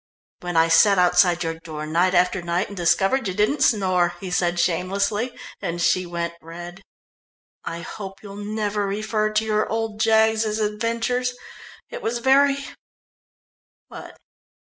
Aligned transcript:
"When 0.39 0.57
I 0.57 0.67
sat 0.67 0.97
outside 0.97 1.43
your 1.43 1.59
door 1.59 1.85
night 1.85 2.15
after 2.15 2.41
night 2.41 2.69
and 2.69 2.75
discovered 2.75 3.27
you 3.27 3.35
didn't 3.35 3.61
snore," 3.61 4.15
he 4.19 4.31
said 4.31 4.59
shamelessly, 4.59 5.37
and 5.61 5.79
she 5.79 6.07
went 6.07 6.33
red. 6.41 6.81
"I 7.65 7.81
hope 7.81 8.23
you'll 8.23 8.35
never 8.43 8.87
refer 8.87 9.31
to 9.31 9.45
your 9.45 9.69
old 9.69 9.99
Jaggs's 9.99 10.57
adventures. 10.57 11.35
It 11.91 12.01
was 12.01 12.17
very" 12.17 12.57
"What?" 13.89 14.17